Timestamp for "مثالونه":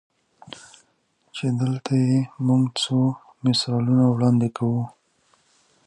3.45-4.05